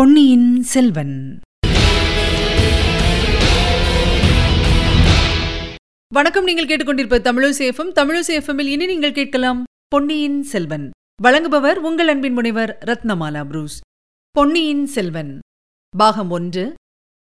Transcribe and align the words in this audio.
பொன்னியின் 0.00 0.62
செல்வன். 0.62 1.40
வணக்கம் 6.14 6.44
நீங்கள் 6.44 6.66
கேட்டுக்கொண்டிருப்ப 6.66 7.18
தமிழசேஃபம் 7.18 7.92
தமிழசேஃபமில் 7.94 8.66
இனி 8.66 8.86
நீங்கள் 8.86 9.12
கேட்கலாம் 9.12 9.64
பொன்னியின் 9.88 10.42
செல்வன். 10.42 10.90
வழங்குபவர் 11.22 11.74
உங்கள் 11.74 12.08
அன்பின் 12.08 12.32
முனைவர் 12.32 12.78
ரத்னமாலா 12.84 13.44
புரூஸ். 13.44 13.80
பொன்னியின் 14.30 14.86
செல்வன். 14.86 15.38
பாகம் 15.96 16.30
ஒன்று 16.30 16.74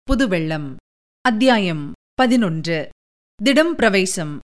புதுவெள்ளம். 0.03 0.75
அத்தியாயம் 1.21 1.91
பதினொன்று 2.13 2.89
திடம் 3.43 3.75
பிரவேசம். 3.75 4.39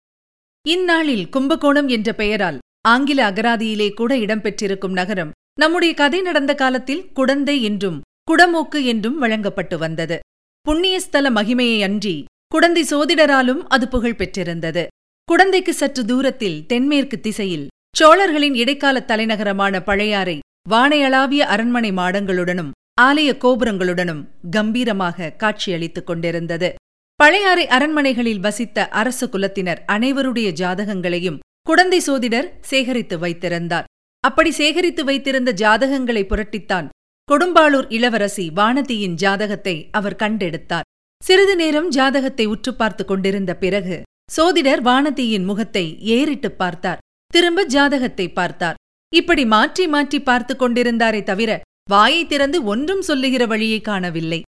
இந்நாளில் 0.68 1.30
கும்பகோணம் 1.30 1.88
என்ற 1.88 2.13
பெயரால் 2.13 2.60
ஆங்கில 2.82 3.32
அகராதியிலே 3.32 3.94
கூட 3.94 4.18
இடம்பெற்றிருக்கும் 4.18 4.91
நகரம் 4.91 5.32
நம்முடைய 5.60 5.94
கதை 5.94 6.22
நடந்த 6.22 6.54
காலத்தில் 6.54 7.12
குடந்தை 7.13 7.63
என்றும் 7.63 8.02
குடமூக்கு 8.28 8.86
என்றும் 8.86 9.18
வழங்கப்பட்டு 9.18 9.78
வந்தது. 9.78 10.20
புண்ணியஸ்தல 10.66 11.30
மகிமையை 11.38 11.80
அன்றி 11.84 12.24
குடந்தை 12.48 12.84
சோதிடராலும் 12.84 13.62
அது 13.68 13.88
புகழ் 13.88 14.16
பெற்றிருந்தது. 14.16 14.88
குடந்தைக்கு 15.30 15.70
சற்று 15.70 16.06
தூரத்தில் 16.06 16.66
தென்மேற்கு 16.66 17.20
திசையில் 17.20 17.68
சோழர்களின் 17.98 18.54
இடைக்கால 18.54 19.06
தலைநகரமான 19.08 19.84
பழையாறை 19.84 20.40
வானையளாவிய 20.70 21.44
அரண்மனை 21.54 21.92
மாடங்களுடனும் 21.92 22.72
ஆலய 23.02 23.30
கோபுரங்களுடனும் 23.44 24.22
கம்பீரமாக 24.52 25.32
காட்சியளித்துக் 25.32 26.06
கொண்டிருந்தது. 26.06 26.70
பழையாறை 27.16 27.68
அரண்மனைகளில் 27.68 28.40
வசித்த 28.40 28.88
அரச 28.88 29.26
குலத்தினர் 29.26 29.82
அனைவருடைய 29.88 30.50
ஜாதகங்களையும் 30.52 31.40
குடந்தை 31.62 32.00
சோதிடர் 32.00 32.50
சேகரித்து 32.62 33.20
வைத்திருந்தார். 33.20 33.84
அப்படி 34.24 34.52
சேகரித்து 34.52 35.04
வைத்திருந்த 35.04 35.52
ஜாதகங்களை 35.54 36.24
புரட்டித்தான் 36.26 36.88
கொடும்பாளூர் 37.32 37.85
இளவரசி 37.90 38.51
வானதியின் 38.55 39.13
ஜாதகத்தை 39.13 39.87
அவர் 39.91 40.15
கண்டெடுத்தார். 40.15 40.82
சிறிது 41.24 41.55
நேரம் 41.55 41.90
ஜாதகத்தை 41.90 42.46
உற்று 42.46 42.76
பார்த்து 42.76 43.05
கொண்டிருந்த 43.05 43.55
பிறகு 43.55 44.01
சோதிடர் 44.32 44.84
வானதியின் 44.84 45.43
முகத்தை 45.43 45.98
ஏறிட்டுப் 45.99 46.57
பார்த்தார். 46.57 46.98
திரும்ப 47.27 47.63
ஜாதகத்தை 47.63 48.32
பார்த்தார். 48.32 48.76
இப்படி 49.15 49.46
மாற்றி 49.46 49.88
மாற்றி 49.88 50.21
பார்த்து 50.21 50.55
கொண்டிருந்தாரே 50.55 51.23
தவிர 51.23 51.62
வாயை 51.90 52.27
திறந்து 52.27 52.63
ஒன்றும் 52.63 53.01
சொல்லுகிற 53.01 53.45
வழியை 53.45 53.82
காணவில்லை. 53.82 54.41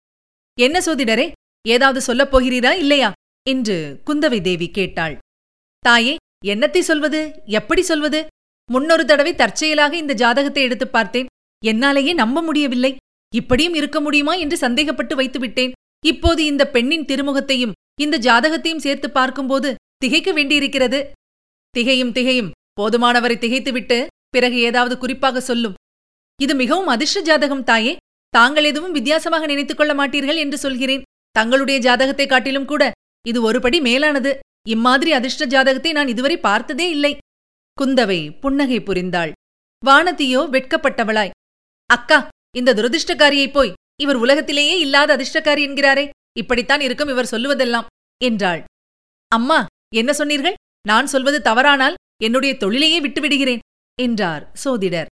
என்ன 0.61 0.79
சோதிடரே 0.79 1.33
ஏதாவது 1.69 2.01
சொல்லப் 2.01 2.37
போகிறீரா 2.37 2.71
இல்லையா? 2.71 3.13
என்று 3.51 4.03
குந்தவை 4.07 4.41
தேவி 4.41 4.71
கேட்டாள். 4.71 5.19
தாயே 5.79 6.17
என்னத்தை 6.45 6.81
சொல்வது? 6.81 7.43
எப்படி 7.47 7.83
சொல்வது? 7.83 8.27
முன்னொரு 8.71 9.05
தடவை 9.05 9.35
தற்செயலாக 9.35 9.97
இந்த 9.97 10.13
ஜாதகத்தை 10.13 10.63
எடுத்துப் 10.63 10.93
பார்த்தேன். 10.93 11.27
என்னாலேயே 11.65 12.15
நம்ப 12.15 12.43
முடியவில்லை. 12.43 12.97
இப்படியும் 13.35 13.75
இருக்க 13.75 14.01
முடியுமா 14.01 14.35
என்று 14.35 14.57
சந்தேகப்பட்டு 14.57 15.15
வைத்துவிட்டேன். 15.15 15.73
இப்போது 16.07 16.45
இந்த 16.45 16.71
பெண்ணின் 16.71 17.05
திருமுகத்தையும் 17.05 17.73
இந்த 18.01 18.19
ஜாதகத்தையும் 18.19 18.77
சேர்த்து 18.77 19.11
பார்க்கும்போது 19.11 19.75
திகைக்க 19.97 20.33
வேண்டியிருக்கிறது. 20.33 21.11
திகையும் 21.71 22.13
திகையும். 22.13 22.51
போதுமானவரை 22.81 23.39
திகைத்துவிட்டு 23.39 24.07
பிறகு 24.29 24.59
ஏதாவது 24.59 24.99
குறிப்பாக 24.99 25.41
சொல்லும். 25.41 25.75
இது 26.43 26.55
மிகவும் 26.55 26.87
அதிர்ஷ்ட 26.87 27.21
ஜாதகம் 27.21 27.65
தாயே. 27.65 27.97
தாங்கள் 28.29 28.65
எதுவும் 28.65 28.93
வித்தியாசமாக 28.93 29.47
நினைத்துக் 29.47 29.77
கொள்ள 29.77 29.95
மாட்டீர்கள் 29.95 30.37
என்று 30.37 30.59
சொல்கிறேன். 30.59 31.03
தங்களுடைய 31.31 31.81
ஜாதகத்தை 31.81 32.27
காட்டிலும் 32.27 32.65
கூட 32.65 32.91
இது 33.27 33.53
ஒருபடி 33.53 33.81
மேலானது. 33.81 34.39
இம்மாதிரி 34.69 35.13
அதிர்ஷ்ட 35.13 35.45
ஜாதகத்தை 35.45 35.93
நான் 35.93 36.09
இதுவரை 36.09 36.37
பார்த்ததே 36.39 36.91
இல்லை. 36.91 37.19
குந்தவை 37.81 38.39
புன்னகை 38.41 38.81
புரிந்தாள். 38.81 39.33
வானதியோ 39.87 40.41
வெட்கப்பட்டவளாய். 40.51 41.32
அக்கா 41.95 42.19
இந்த 42.59 42.71
துரதிர்ஷ்டக்காரியைப் 42.79 43.55
போய் 43.57 43.75
இவர் 44.03 44.19
உலகத்திலேயே 44.25 44.75
இல்லாத 44.85 45.09
அதிர்ஷ்டக்காரி 45.17 45.63
என்கிறாரே. 45.69 46.05
இப்படித்தான் 46.41 46.83
இருக்கும் 46.87 47.11
இவர் 47.15 47.33
சொல்லுவதெல்லாம் 47.33 47.89
என்றாள். 48.21 48.61
அம்மா 49.33 49.59
என்ன 50.01 50.11
சொன்னீர்கள்? 50.21 50.57
நான் 50.89 51.11
சொல்வது 51.13 51.39
தவறானால் 51.49 51.99
என்னுடைய 52.27 52.53
தொழிலையே 52.63 52.99
விட்டுவிடுகிறேன் 53.01 53.63
என்றார் 53.99 54.45
சோதிடர். 54.65 55.11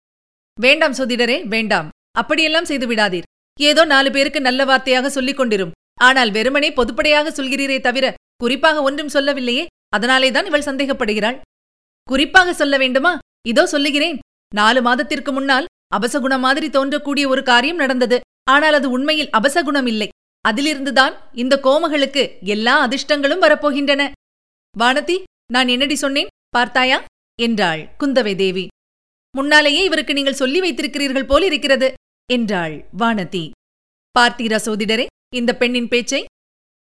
வேண்டாம் 0.58 0.98
சோதிடரே 1.00 1.38
வேண்டாம். 1.54 1.88
அப்படியெல்லாம் 2.20 2.70
செய்து 2.72 2.86
விடாதீர். 2.92 3.30
ஏதோ 3.60 3.82
நாலு 3.86 4.10
பேருக்கு 4.12 4.40
நல்ல 4.48 4.62
வார்த்தையாக 4.66 5.08
சொல்லிக் 5.08 5.40
கொண்டிரும். 5.40 5.74
ஆனால் 6.02 6.32
வெறுமனே 6.38 6.70
பொதுப்படையாக 6.80 7.28
சொல்கிறீரே 7.38 7.78
தவிர 7.88 8.06
குறிப்பாக 8.44 8.82
ஒன்றும் 8.82 9.14
சொல்லவில்லையே. 9.16 9.66
அதனாலேதான் 9.96 10.48
இவள் 10.50 10.68
சந்தேகப்படுகிறாள். 10.70 11.38
குறிப்பாக 12.08 12.50
சொல்ல 12.54 12.76
வேண்டுமா? 12.78 13.14
இதோ 13.48 13.64
சொல்லுகிறேன். 13.74 14.18
நாலு 14.52 14.80
மாதத்திற்கு 14.82 15.32
முன்னால் 15.32 15.70
அபசகுணம் 15.92 16.40
மாதிரி 16.40 16.68
தோன்றக்கூடிய 16.68 17.26
ஒரு 17.28 17.44
காரியம் 17.44 17.76
நடந்தது. 17.76 18.20
ஆனால் 18.52 18.74
அது 18.74 18.90
உண்மையில் 18.90 19.34
அபசகுணம் 19.38 19.88
இல்லை. 19.88 20.08
அதிலிருந்துதான் 20.46 21.14
இந்த 21.34 21.56
கோமகளுக்கு 21.64 22.24
எல்லா 22.46 22.88
அதிர்ஷ்டங்களும் 22.88 23.44
வரப்போகின்றன. 23.46 24.12
வானதி 24.76 25.18
நான் 25.52 25.68
என்னடி 25.68 25.96
சொன்னேன்? 25.96 26.32
பார்த்தாயா? 26.50 26.98
என்றாள் 27.40 27.82
குந்தவை 28.00 28.34
தேவி. 28.36 28.68
முன்னாலேயே 29.36 29.84
இவருக்கு 29.84 30.14
நீங்கள் 30.14 30.40
சொல்லி 30.42 30.60
வைத்திருக்கிறீர்கள் 30.60 31.28
போல் 31.28 31.44
இருக்கிறது 31.44 31.88
என்றாள் 32.34 32.76
வானதி. 33.00 33.44
பார்த்தீரா 34.16 34.60
சோதிடரே 34.66 35.06
இந்த 35.36 35.52
பெண்ணின் 35.56 35.88
பேச்சை? 35.88 36.22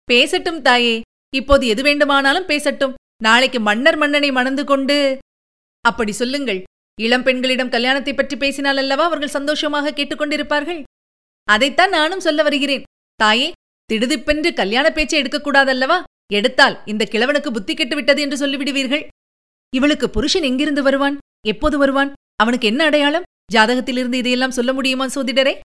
பேசட்டும் 0.09 0.63
தாயே 0.63 0.97
இப்போது 1.37 1.65
எது 1.67 1.83
வேண்டுமானாலும் 1.83 2.49
பேசட்டும். 2.49 2.95
நாளைக்கு 3.23 3.61
மன்னர் 3.61 3.97
மன்னனை 3.97 4.31
மணந்து 4.33 4.65
கொண்டு. 4.65 5.19
அப்படி 5.85 6.13
சொல்லுங்கள் 6.13 6.61
இளம் 6.99 7.23
பெண்களிடம் 7.23 7.69
கல்யாணத்தை 7.69 8.15
பற்றி 8.15 8.37
பேசினால் 8.37 8.77
அல்லவா 8.77 9.05
அவர்கள் 9.05 9.29
சந்தோஷமாக 9.29 9.91
கேட்டுக்கொண்டிருப்பார்கள்? 9.91 10.83
அதைத்தான் 11.45 11.91
நானும் 11.91 12.21
சொல்ல 12.21 12.43
வருகிறேன். 12.43 12.83
தாயே 13.15 13.53
திடுதிப்பென்று 13.93 14.55
கல்யாண 14.55 14.91
பேச்சை 14.91 15.23
எடுக்கக்கூடாதல்லவா? 15.23 16.03
எடுத்தால் 16.33 16.83
இந்த 16.85 17.09
கிழவனுக்கு 17.11 17.51
புத்தி 17.51 17.75
கெட்டுவிட்டது 17.75 18.19
என்று 18.19 18.47
சொல்லிவிடுவீர்கள். 18.47 19.07
இவளுக்கு 19.75 20.11
புருஷன் 20.11 20.43
எங்கிருந்து 20.43 20.83
வருவான்? 20.83 21.19
எப்போது 21.47 21.79
வருவான்? 21.79 22.13
அவனுக்கு 22.37 22.67
என்ன 22.67 22.85
அடையாளம்? 22.85 23.23
ஜாதகத்திலிருந்து 23.53 24.13
இதையெல்லாம் 24.13 24.51
சொல்ல 24.51 24.73
முடியுமா 24.73 25.07
சோதிடரே? 25.07 25.59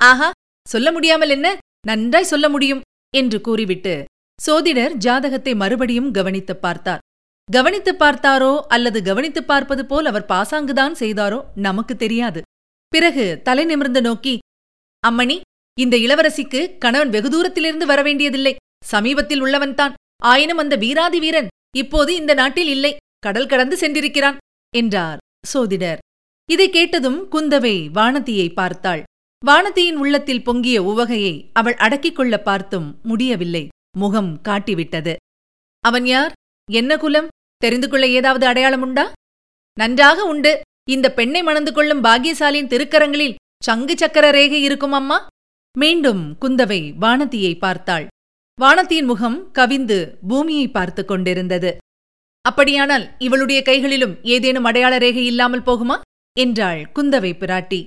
ஆஹா 0.00 0.30
சொல்ல 0.68 0.92
முடியாமல் 0.92 1.30
என்ன? 1.30 1.58
நன்றாய் 1.86 2.24
சொல்ல 2.24 2.48
முடியும் 2.48 2.80
என்று 3.16 3.40
கூறிவிட்டு 3.40 4.04
சோதிடர் 4.46 4.92
ஜாதகத்தை 4.92 5.54
மறுபடியும் 5.54 6.12
கவனித்துப் 6.12 6.62
பார்த்தார். 6.62 6.98
கவனித்துப் 7.52 8.02
பார்த்தாரோ 8.02 8.60
அல்லது 8.60 9.02
கவனித்துப் 9.02 9.46
பார்ப்பது 9.46 9.86
போல் 9.86 10.04
அவர் 10.04 10.26
பாசாங்குதான் 10.28 10.92
செய்தாரோ 10.92 11.44
நமக்கு 11.54 11.96
தெரியாது. 11.96 12.42
பிறகு 12.88 13.40
தலை 13.42 13.64
நிமிர்ந்து 13.64 14.00
நோக்கி 14.00 14.38
அம்மணி 15.08 15.40
இந்த 15.78 15.96
இளவரசிக்கு 15.96 16.78
கணவன் 16.78 17.08
வெகு 17.08 17.30
தூரத்திலிருந்து 17.30 17.86
வரவேண்டியதில்லை 17.86 18.56
சமீபத்தில் 18.84 19.42
உள்ளவன்தான் 19.42 19.92
ஆயினும் 20.22 20.58
அந்த 20.58 20.76
வீராதி 20.76 21.18
வீரன் 21.18 21.46
இப்போது 21.76 22.14
இந்த 22.14 22.34
நாட்டில் 22.34 22.66
இல்லை. 22.66 22.96
கடல் 23.18 23.46
கடந்து 23.46 23.76
சென்றிருக்கிறான் 23.76 24.36
என்றார் 24.76 25.18
சோதிடர். 25.46 25.98
இதை 26.50 26.70
கேட்டதும் 26.70 27.30
குந்தவை 27.32 27.88
வானதியை 27.94 28.52
பார்த்தாள். 28.52 29.02
வானதியின் 29.46 29.94
உள்ளத்தில் 29.94 30.44
பொங்கிய 30.44 30.82
உவகையை 30.82 31.50
அவள் 31.52 31.76
அடக்கிக் 31.76 32.16
கொள்ள 32.16 32.38
பார்த்தும் 32.38 33.00
முடியவில்லை. 33.02 33.68
முகம் 33.98 34.40
காட்டிவிட்டது. 34.42 35.14
அவன் 35.80 36.06
யார்? 36.06 36.32
என்ன 36.70 36.96
குலம்? 36.96 37.28
தெரிந்து 37.56 37.88
கொள்ள 37.88 38.08
ஏதாவது 38.08 38.46
அடையாளம் 38.46 38.80
உண்டா? 38.80 39.12
நன்றாக 39.78 40.24
உண்டு. 40.24 40.60
இந்த 40.90 41.12
பெண்ணை 41.12 41.42
மணந்து 41.42 41.72
கொள்ளும் 41.72 42.04
பாகியசாலியின் 42.04 42.70
திருக்கரங்களில் 42.72 43.38
சங்கு 43.64 43.94
சக்கர 43.96 44.26
ரேகை 44.30 44.60
இருக்கும் 44.62 44.92
அம்மா? 44.92 45.26
மீண்டும் 45.78 46.36
குந்தவை 46.40 46.80
வானதியை 47.00 47.58
பார்த்தாள். 47.58 48.06
வானத்தியின் 48.60 49.04
முகம் 49.04 49.38
கவிந்து 49.52 49.98
பூமியை 50.28 50.68
பார்த்து 50.68 51.04
கொண்டிருந்தது. 51.04 51.76
அப்படியானால் 52.42 53.04
இவளுடைய 53.18 53.62
கைகளிலும் 53.62 54.14
ஏதேனும் 54.22 54.64
அடையாள 54.64 54.98
ரேகை 54.98 55.24
இல்லாமல் 55.24 55.66
போகுமா? 55.68 55.96
என்றாள் 56.38 56.80
குந்தவை 56.94 57.32
பிராட்டி. 57.42 57.80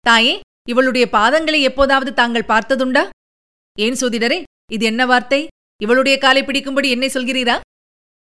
தாயே 0.00 0.40
இவளுடைய 0.68 1.08
பாதங்களை 1.12 1.60
எப்போதாவது 1.60 2.14
தாங்கள் 2.14 2.48
பார்த்ததுண்டா? 2.48 3.08
ஏன் 3.76 3.98
சோதிடரே 4.00 4.42
இது 4.72 4.84
என்ன 4.86 5.06
வார்த்தை? 5.06 5.46
இவளுடைய 5.82 6.18
காலை 6.18 6.42
பிடிக்கும்படி 6.42 6.88
என்னை 6.88 7.08
சொல்கிறீரா? 7.14 7.56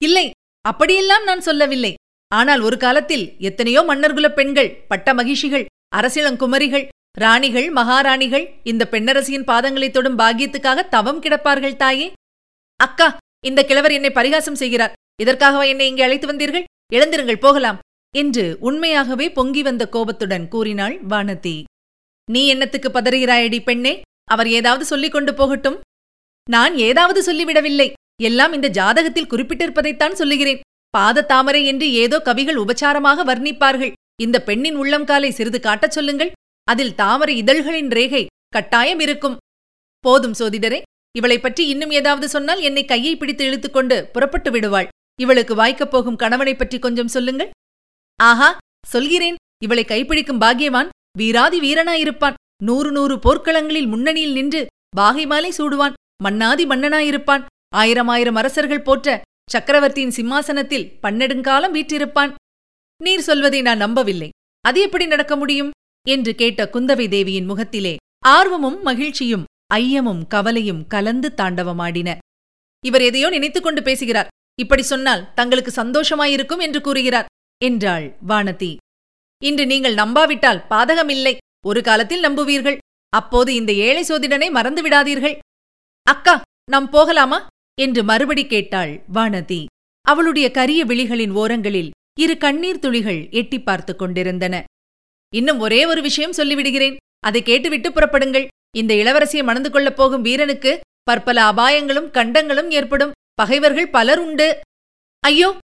இல்லை 0.02 0.30
அப்படியெல்லாம் 0.68 1.24
நான் 1.24 1.40
சொல்லவில்லை. 1.40 1.94
ஆனால் 2.28 2.60
ஒரு 2.60 2.76
காலத்தில் 2.76 3.34
எத்தனையோ 3.38 3.82
மன்னர்குலப் 3.82 4.34
பெண்கள் 4.34 4.84
பட்ட 4.88 5.14
மகிழ்ச்சிகள் 5.14 5.66
அரசிளங்குமரிகள் 5.96 6.88
ராணிகள் 7.18 7.70
மகாராணிகள் 7.70 8.60
இந்த 8.64 8.88
பெண்ணரசியின் 8.90 9.44
பாதங்களைத் 9.44 9.90
தொடும் 9.90 10.18
பாக்கியத்துக்காக 10.18 10.88
தவம் 10.88 11.22
கிடப்பார்கள் 11.22 11.76
தாயே. 11.76 12.12
அக்கா 12.76 13.16
இந்த 13.44 13.64
கிழவர் 13.64 13.92
என்னை 13.92 14.10
பரிகாசம் 14.10 14.54
செய்கிறார். 14.54 14.92
இதற்காகவா 15.22 15.66
என்னை 15.66 15.88
இங்கே 15.88 16.02
அழைத்து 16.02 16.32
வந்தீர்கள்? 16.32 16.64
எழுந்திருங்கள் 16.92 17.38
போகலாம். 17.38 17.78
என்று 18.16 18.56
உண்மையாகவே 18.60 19.32
பொங்கி 19.32 19.62
வந்த 19.62 19.88
கோபத்துடன் 19.88 20.48
கூறினாள் 20.48 21.00
வானதி. 21.02 21.64
நீ 22.30 22.46
என்னத்துக்கு 22.46 22.88
பதறுகிறாயடி 22.88 23.62
பெண்ணே? 23.62 24.00
அவர் 24.24 24.48
ஏதாவது 24.48 24.84
சொல்லிக் 24.84 25.12
கொண்டு 25.12 25.34
போகட்டும். 25.34 25.80
நான் 26.50 26.78
ஏதாவது 26.78 27.32
சொல்லிவிடவில்லை. 27.32 27.92
எல்லாம் 28.22 28.52
இந்த 28.52 28.68
ஜாதகத்தில் 28.68 29.30
குறிப்பிட்டிருப்பதைத்தான் 29.30 30.12
சொல்லுகிறேன். 30.12 30.60
பாத 30.90 31.22
தாமரை 31.22 31.66
என்று 31.66 31.92
ஏதோ 31.92 32.20
கவிகள் 32.20 32.56
உபச்சாரமாக 32.56 33.24
வர்ணிப்பார்கள். 33.24 33.92
இந்த 34.22 34.42
பெண்ணின் 34.42 34.76
உள்ளம் 34.76 35.04
காலை 35.04 35.30
சிறிது 35.30 35.60
காட்டச் 35.60 35.90
சொல்லுங்கள். 35.90 36.32
அதில் 36.64 36.94
தாமரை 36.94 37.36
இதழ்களின் 37.36 37.88
ரேகை 37.88 38.26
கட்டாயம் 38.48 39.00
இருக்கும். 39.00 39.36
போதும் 40.00 40.34
சோதிடரே 40.38 40.82
இவளைப் 41.16 41.42
பற்றி 41.42 41.68
இன்னும் 41.68 41.90
ஏதாவது 41.90 42.28
சொன்னால் 42.28 42.60
என்னை 42.60 42.84
கையை 42.84 43.16
பிடித்து 43.16 43.44
இழுத்துக்கொண்டு 43.44 44.02
புறப்பட்டு 44.02 44.50
விடுவாள். 44.50 44.88
இவளுக்கு 45.20 45.54
வாய்க்கப் 45.54 45.90
போகும் 45.90 46.16
கணவனைப் 46.16 46.58
பற்றி 46.58 46.78
கொஞ்சம் 46.78 47.08
சொல்லுங்கள். 47.08 47.50
ஆஹா 48.16 48.58
சொல்கிறேன். 48.86 49.34
இவளை 49.62 49.84
கைப்பிடிக்கும் 49.84 50.40
பாகியவான் 50.40 50.88
வீராதி 51.18 51.60
வீரனாயிருப்பான். 51.60 52.34
நூறு 52.62 52.92
நூறு 52.92 53.16
போர்க்களங்களில் 53.16 53.86
முன்னணியில் 53.86 54.32
நின்று 54.32 54.66
பாகைமாலை 54.96 55.50
சூடுவான். 55.58 55.92
மன்னாதி 56.22 56.66
மன்னனாயிருப்பான். 56.66 57.44
ஆயிரம் 57.74 58.08
ஆயிரம் 58.08 58.34
அரசர்கள் 58.34 58.82
போற்ற 58.82 59.22
சக்கரவர்த்தியின் 59.50 60.10
சிம்மாசனத்தில் 60.10 60.90
பன்னெடுங்காலம் 61.02 61.74
வீற்றிருப்பான். 61.74 62.32
நீர் 63.02 63.20
சொல்வதை 63.20 63.62
நான் 63.62 63.76
நம்பவில்லை. 63.76 64.28
அது 64.60 64.80
எப்படி 64.80 65.06
நடக்க 65.06 65.36
முடியும்? 65.36 65.70
என்று 66.08 66.34
கேட்ட 66.34 66.70
குந்தவை 66.72 67.08
தேவியின் 67.08 67.44
முகத்திலே 67.44 67.96
ஆர்வமும் 68.26 68.82
மகிழ்ச்சியும் 68.82 69.44
ஐயமும் 69.74 70.22
கவலையும் 70.28 70.86
கலந்து 70.86 71.32
தாண்டவமாடின. 71.36 72.18
இவர் 72.84 73.00
எதையோ 73.00 73.28
நினைத்துக் 73.28 73.62
கொண்டு 73.62 73.82
பேசுகிறார். 73.82 74.30
இப்படி 74.60 74.82
சொன்னால் 74.82 75.32
தங்களுக்கு 75.34 75.72
சந்தோஷமாயிருக்கும் 75.82 76.58
என்று 76.58 76.80
கூறுகிறார் 76.80 77.30
என்றாள் 77.64 78.06
வானதி. 78.28 78.76
இன்று 79.42 79.66
நீங்கள் 79.66 79.94
நம்பாவிட்டால் 79.94 80.64
பாதகமில்லை. 80.70 81.34
ஒரு 81.66 81.82
காலத்தில் 81.82 82.24
நம்புவீர்கள். 82.24 82.78
அப்போது 83.08 83.54
இந்த 83.54 83.72
ஏழை 83.72 84.02
சோதிடனை 84.02 84.50
மறந்து 84.50 84.82
விடாதீர்கள் 84.88 85.36
அக்கா 86.02 86.42
நாம் 86.70 86.90
போகலாமா? 86.90 87.38
என்று 87.80 88.04
மறுபடி 88.04 88.46
கேட்டாள் 88.46 89.02
வானதி. 89.14 89.64
அவளுடைய 90.02 90.50
கரிய 90.50 90.84
விழிகளின் 90.84 91.30
ஓரங்களில் 91.30 91.90
இரு 92.20 92.38
கண்ணீர் 92.38 92.78
துளிகள் 92.78 93.28
எட்டி 93.30 93.62
பார்த்துக் 93.62 93.98
கொண்டிருந்தன. 93.98 94.64
இன்னும் 95.34 95.58
ஒரே 95.58 95.86
ஒரு 95.86 96.02
விஷயம் 96.02 96.32
சொல்லிவிடுகிறேன். 96.32 96.96
அதை 97.20 97.42
கேட்டுவிட்டு 97.42 97.90
புறப்படுங்கள். 97.90 98.46
இந்த 98.76 98.94
இளவரசியை 98.94 99.44
மணந்து 99.44 99.70
கொள்ளப் 99.70 99.96
போகும் 99.96 100.22
வீரனுக்கு 100.22 100.80
பற்பல 101.02 101.42
அபாயங்களும் 101.42 102.10
கண்டங்களும் 102.10 102.70
ஏற்படும். 102.70 103.12
பகைவர்கள் 103.34 103.88
பலர் 103.88 104.18
உண்டு. 104.18 104.60
ஐயோ! 105.20 105.58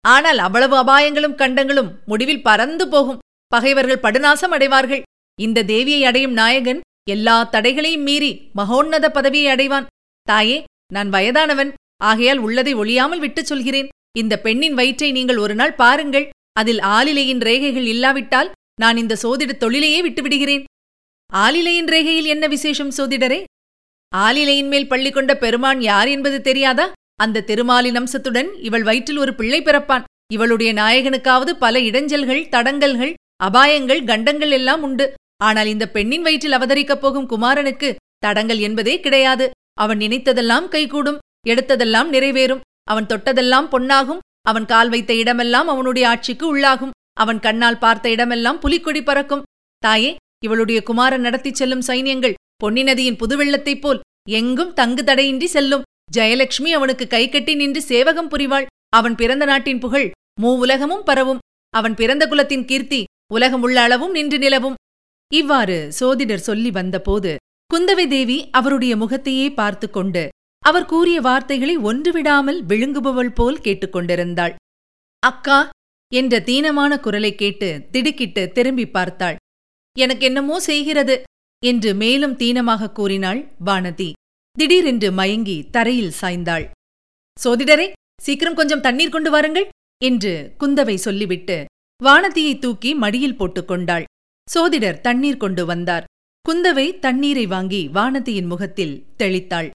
ஆனால் 0.00 0.38
அவ்வளவு 0.38 0.76
அபாயங்களும் 0.76 1.34
கண்டங்களும் 1.34 1.98
முடிவில் 2.06 2.42
பறந்து 2.42 2.88
போகும். 2.88 3.18
பகைவர்கள் 3.46 4.12
படுநாசம் 4.12 4.54
அடைவார்கள். 4.54 5.02
இந்த 5.40 5.64
தேவியை 5.64 6.02
அடையும் 6.02 6.32
நாயகன் 6.32 6.80
எல்லா 7.08 7.44
தடைகளையும் 7.44 8.02
மீறி 8.02 8.50
மகோன்னத 8.52 9.10
பதவியை 9.10 9.54
அடைவான். 9.54 9.86
தாயே 10.22 10.64
நான் 10.94 11.08
வயதானவன் 11.08 11.70
ஆகையால் 12.02 12.40
உள்ளதை 12.46 12.72
ஒளியாமல் 12.74 13.22
விட்டுச் 13.24 13.50
சொல்கிறேன். 13.50 13.88
இந்த 14.18 14.34
பெண்ணின் 14.40 14.74
வயிற்றை 14.74 15.08
நீங்கள் 15.12 15.40
ஒரு 15.44 15.54
நாள் 15.54 15.78
பாருங்கள். 15.82 16.26
அதில் 16.52 16.80
ஆலிலையின் 16.96 17.42
ரேகைகள் 17.48 17.88
இல்லாவிட்டால் 17.94 18.50
நான் 18.80 18.96
இந்த 18.96 19.14
சோதிட 19.22 19.52
தொழிலையே 19.56 20.00
விட்டுவிடுகிறேன். 20.08 20.64
ஆலிலையின் 21.32 21.90
ரேகையில் 21.94 22.30
என்ன 22.34 22.46
விசேஷம் 22.46 22.92
சோதிடரே? 22.96 23.40
ஆலிலையின் 24.16 24.70
மேல் 24.72 24.88
பள்ளி 24.88 25.10
கொண்ட 25.10 25.32
பெருமான் 25.36 25.80
யார் 25.80 26.08
என்பது 26.08 26.38
தெரியாதா? 26.40 26.86
அந்த 27.22 27.44
திருமாலின் 27.48 27.96
அம்சத்துடன் 27.96 28.48
இவள் 28.58 28.82
வயிற்றில் 28.82 29.16
ஒரு 29.16 29.34
பிள்ளை 29.34 29.62
பிறப்பான். 29.62 30.06
இவளுடைய 30.32 30.70
நாயகனுக்காவது 30.72 31.52
பல 31.64 31.80
இடைஞ்சல்கள் 31.88 32.48
தடங்கல்கள் 32.54 33.12
அபாயங்கள் 33.44 34.00
கண்டங்கள் 34.04 34.50
எல்லாம் 34.50 34.82
உண்டு. 34.82 35.06
ஆனால் 35.44 35.66
இந்த 35.66 35.84
பெண்ணின் 35.96 36.22
வயிற்றில் 36.22 36.56
அவதரிக்கப் 36.58 37.02
போகும் 37.04 37.28
குமாரனுக்கு 37.30 37.88
தடங்கள் 38.18 38.58
என்பதே 38.58 39.00
கிடையாது. 39.00 39.46
அவன் 39.74 39.98
நினைத்ததெல்லாம் 39.98 40.68
கைகூடும் 40.68 41.18
எடுத்ததெல்லாம் 41.46 42.10
நிறைவேறும். 42.12 42.60
அவன் 42.84 43.06
தொட்டதெல்லாம் 43.06 43.68
பொன்னாகும். 43.68 44.18
அவன் 44.42 44.64
கால் 44.64 44.88
வைத்த 44.88 45.14
இடமெல்லாம் 45.14 45.68
அவனுடைய 45.68 46.08
ஆட்சிக்கு 46.08 46.56
உள்ளாகும். 46.56 46.90
அவன் 47.12 47.40
கண்ணால் 47.40 47.78
பார்த்த 47.78 48.10
இடமெல்லாம் 48.10 48.58
புலிக்கொடி 48.58 49.02
பறக்கும். 49.02 49.42
தாயே 49.78 50.16
இவளுடைய 50.44 50.82
குமாரன் 50.82 51.20
நடத்திச் 51.20 51.54
செல்லும் 51.54 51.86
சைன்யங்கள் 51.86 52.34
பொன்னி 52.56 52.82
நதியின் 52.82 53.16
புதுவெள்ளத்தைப் 53.16 53.80
போல் 53.80 54.00
எங்கும் 54.28 54.72
தங்கு 54.72 55.04
தடையின்றி 55.04 55.46
செல்லும். 55.46 55.82
ஜெயலட்சுமி 56.16 56.70
அவனுக்கு 56.72 57.06
கைகட்டி 57.06 57.54
நின்று 57.54 57.82
சேவகம் 57.82 58.30
புரிவாள். 58.30 58.66
அவன் 58.88 59.14
பிறந்த 59.14 59.44
நாட்டின் 59.44 59.78
புகழ் 59.78 60.10
மூ 60.42 60.50
உலகமும் 60.56 61.04
பரவும். 61.04 61.38
அவன் 61.70 61.94
பிறந்த 61.94 62.26
குலத்தின் 62.26 62.64
கீர்த்தி 62.64 63.04
உலகம் 63.32 63.62
உள்ள 63.62 63.80
அளவும் 63.80 64.10
நின்று 64.10 64.38
நிலவும். 64.38 64.74
இவ்வாறு 65.32 65.92
சோதிடர் 66.00 66.46
சொல்லி 66.48 66.70
வந்தபோது 66.70 67.36
குந்தவை 67.74 68.04
தேவி 68.08 68.36
அவருடைய 68.58 68.96
முகத்தையே 68.96 69.46
பார்த்து 69.52 69.86
கொண்டு 69.90 70.22
அவர் 70.62 70.86
கூறிய 70.90 71.18
வார்த்தைகளை 71.20 71.74
ஒன்றுவிடாமல் 71.88 72.60
விழுங்குபவள் 72.70 73.32
போல் 73.38 73.58
கேட்டுக்கொண்டிருந்தாள். 73.64 74.54
அக்கா 75.22 75.58
என்ற 76.12 76.40
தீனமான 76.40 76.92
குரலை 77.00 77.32
கேட்டு 77.34 77.68
திடுக்கிட்டு 77.90 78.42
திரும்பி 78.52 78.86
பார்த்தாள். 78.86 79.36
எனக்கு 79.96 80.24
என்னமோ 80.26 80.60
செய்கிறது 80.60 81.16
என்று 81.62 81.90
மேலும் 81.94 82.38
தீனமாக 82.42 82.92
கூறினாள் 82.92 83.40
வானதி. 83.66 84.08
திடீரென்று 84.56 85.10
மயங்கி 85.12 85.58
தரையில் 85.76 86.16
சாய்ந்தாள். 86.20 86.64
சோதிடரே 87.38 87.88
சீக்கிரம் 88.22 88.58
கொஞ்சம் 88.60 88.84
தண்ணீர் 88.86 89.14
கொண்டு 89.16 89.30
வாருங்கள் 89.30 89.68
என்று 90.02 90.34
குந்தவை 90.62 90.98
சொல்லிவிட்டு 91.06 91.58
வானதியை 92.00 92.56
தூக்கி 92.58 92.92
மடியில் 92.94 93.38
போட்டுக்கொண்டாள். 93.40 94.08
சோதிடர் 94.48 95.00
தண்ணீர் 95.00 95.42
கொண்டு 95.44 95.64
வந்தார். 95.66 96.04
குந்தவை 96.48 96.98
தண்ணீரை 96.98 97.46
வாங்கி 97.46 97.88
வானதியின் 97.88 98.46
முகத்தில் 98.46 99.04
தெளித்தாள். 99.18 99.70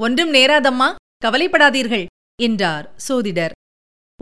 ஒன்றும் 0.00 0.34
நேராதம்மா 0.34 0.94
கவலைப்படாதீர்கள் 1.24 2.06
என்றார் 2.42 2.94
சோதிடர். 3.08 3.50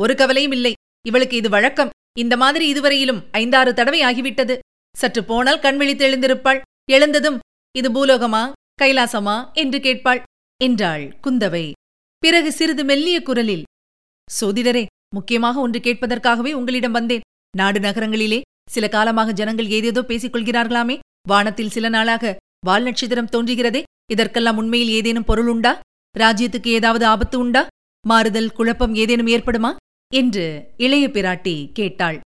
ஒரு 0.01 0.15
கவலையும் 0.15 0.53
இல்லை. 0.53 0.73
இவளுக்கு 1.07 1.37
இது 1.37 1.49
வழக்கம். 1.49 1.91
இந்த 2.19 2.37
மாதிரி 2.37 2.69
இதுவரையிலும் 2.69 3.25
ஐந்தாறு 3.31 3.75
தடவை 3.75 4.01
ஆகிவிட்டது. 4.01 4.59
சற்று 4.97 5.25
போனால் 5.25 5.61
கண் 5.61 5.77
விழித்து 5.77 6.07
எழுந்திருப்பாள். 6.07 6.61
எழுந்ததும் 6.91 7.39
இது 7.77 7.89
பூலோகமா 7.91 8.53
கைலாசமா? 8.83 9.53
என்று 9.53 9.79
கேட்பாள் 9.79 10.23
என்றாள் 10.65 11.17
குந்தவை. 11.23 11.73
பிறகு 12.19 12.53
சிறிது 12.53 12.85
மெல்லிய 12.85 13.23
குரலில் 13.23 13.65
சோதிடரே 14.41 14.87
முக்கியமாக 15.15 15.61
ஒன்று 15.61 15.81
கேட்பதற்காகவே 15.81 16.53
உங்களிடம் 16.53 16.93
வந்தேன். 16.93 17.21
நாடு 17.57 17.81
நகரங்களிலே 17.81 18.41
சில 18.71 18.89
காலமாக 18.89 19.33
ஜனங்கள் 19.33 19.69
ஏதேதோ 19.69 20.03
பேசிக் 20.03 20.35
கொள்கிறார்களாமே. 20.35 20.99
வானத்தில் 21.29 21.71
சில 21.71 21.88
நாளாக 21.88 22.37
வால் 22.67 22.82
நட்சத்திரம் 22.82 23.31
தோன்றுகிறதே 23.32 23.82
இதற்கெல்லாம் 24.11 24.56
உண்மையில் 24.56 24.88
ஏதேனும் 24.88 25.25
பொருள் 25.25 25.49
உண்டா? 25.49 25.81
ராஜ்யத்துக்கு 26.19 26.67
ஏதாவது 26.67 27.07
ஆபத்து 27.07 27.38
உண்டா? 27.38 27.66
மாறுதல் 28.07 28.52
குழப்பம் 28.52 28.95
ஏதேனும் 28.95 29.26
ஏற்படுமா? 29.26 29.71
என்று 30.12 30.45
இளைய 30.76 31.09
பிராட்டி 31.09 31.73
கேட்டாள். 31.73 32.21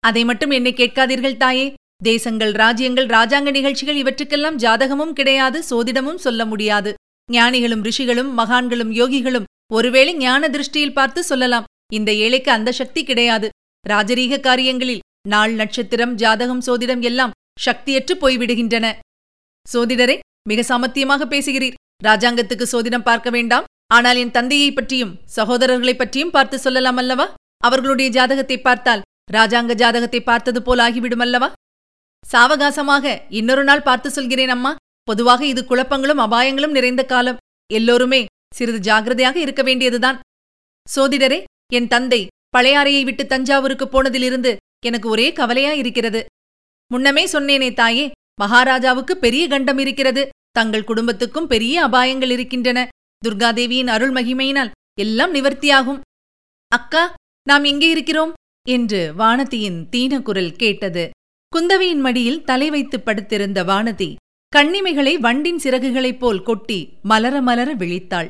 அதை 0.00 0.24
மட்டும் 0.24 0.50
என்னை 0.50 0.72
கேட்காதீர்கள் 0.72 1.36
தாயே. 1.36 1.74
தேசங்கள் 2.02 2.52
ராஜ்யங்கள் 2.52 3.06
ராஜாங்க 3.06 3.50
நிகழ்ச்சிகள் 3.50 4.00
இவற்றுக்கெல்லாம் 4.02 4.58
ஜாதகமும் 4.58 5.12
கிடையாது 5.12 5.62
சோதிடமும் 5.70 6.22
சொல்ல 6.26 6.44
முடியாது. 6.44 6.94
ஞானிகளும் 7.32 7.82
ரிஷிகளும் 7.82 8.38
மகான்களும் 8.38 8.92
யோகிகளும் 8.92 9.48
ஒருவேளை 9.72 10.14
ஞான 10.16 10.48
திருஷ்டியில் 10.48 10.92
பார்த்து 10.92 11.24
சொல்லலாம். 11.24 11.68
இந்த 11.92 12.10
ஏழைக்கு 12.14 12.50
அந்த 12.50 12.72
சக்தி 12.72 13.04
கிடையாது. 13.04 13.48
ராஜரீக 13.88 14.40
காரியங்களில் 14.40 15.04
நாள் 15.28 15.52
நட்சத்திரம் 15.52 16.14
ஜாதகம் 16.14 16.62
சோதிடம் 16.66 17.02
எல்லாம் 17.02 17.34
சக்தியற்று 17.66 18.14
போய்விடுகின்றன. 18.20 18.92
சோதிடரே 19.72 20.18
மிக 20.48 20.60
சாமர்த்தியமாக 20.62 21.24
பேசுகிறீர். 21.24 21.74
ராஜாங்கத்துக்கு 22.04 22.64
சோதிடம் 22.72 23.02
பார்க்க 23.02 23.30
வேண்டாம். 23.30 23.64
ஆனால் 23.86 24.16
என் 24.16 24.30
தந்தையைப் 24.30 24.74
பற்றியும் 24.74 25.18
சகோதரர்களைப் 25.36 25.98
பற்றியும் 25.98 26.30
பார்த்து 26.30 26.58
சொல்லலாம் 26.58 26.96
அல்லவா? 26.96 27.34
அவர்களுடைய 27.56 28.10
ஜாதகத்தை 28.10 28.60
பார்த்தால் 28.60 29.02
ராஜாங்க 29.32 29.74
ஜாதகத்தை 29.74 30.22
பார்த்தது 30.22 30.62
போல் 30.62 30.78
ஆகிவிடும் 30.78 31.18
அல்லவா? 31.18 31.52
சாவகாசமாக 32.32 33.18
இன்னொரு 33.28 33.64
நாள் 33.64 33.82
பார்த்து 33.82 34.10
சொல்கிறேன் 34.10 34.48
அம்மா. 34.48 34.76
பொதுவாக 35.02 35.46
இது 35.46 35.64
குழப்பங்களும் 35.68 36.18
அபாயங்களும் 36.18 36.70
நிறைந்த 36.70 37.04
காலம். 37.04 37.36
எல்லோருமே 37.72 38.26
சிறிது 38.54 38.92
ஜாகிரதையாக 38.92 39.36
இருக்க 39.36 39.62
வேண்டியதுதான். 39.62 40.20
சோதிடரே 40.96 41.44
என் 41.72 41.88
தந்தை 41.88 42.26
பழையாறையை 42.56 43.02
விட்டு 43.02 43.26
தஞ்சாவூருக்கு 43.26 43.84
போனதிலிருந்து 43.84 44.56
எனக்கு 44.84 45.08
ஒரே 45.08 45.32
கவலையா 45.32 45.72
இருக்கிறது 45.72 46.24
முன்னமே 46.92 47.26
சொன்னேனே 47.26 47.74
தாயே 47.74 48.10
மகாராஜாவுக்கு 48.40 49.16
பெரிய 49.16 49.48
கண்டம் 49.48 49.78
இருக்கிறது. 49.78 50.28
தங்கள் 50.50 50.84
குடும்பத்துக்கும் 50.84 51.46
பெரிய 51.46 51.86
அபாயங்கள் 51.86 52.30
இருக்கின்றன. 52.30 52.88
துர்காதேவியின் 53.24 53.86
அருள் 53.86 54.12
மகிமையினால் 54.12 54.70
எல்லாம் 54.98 55.34
நிவர்த்தியாகும். 55.34 56.00
அக்கா 56.68 57.14
நாம் 57.48 57.64
எங்கே 57.64 57.90
இருக்கிறோம்? 57.90 58.32
என்று 58.68 59.12
வானதியின் 59.18 59.88
தீன 59.88 60.22
குரல் 60.22 60.52
கேட்டது. 60.52 61.10
குந்தவையின் 61.56 62.00
மடியில் 62.00 62.44
தலை 62.44 62.70
வைத்து 62.70 63.00
படுத்திருந்த 63.00 63.64
வானதி 63.64 64.14
கண்ணிமைகளை 64.56 65.18
வண்டின் 65.18 65.60
சிறகுகளைப் 65.62 66.18
போல் 66.18 66.42
கொட்டி 66.42 66.88
மலர 67.02 67.40
மலர 67.40 67.74
விழித்தாள். 67.74 68.28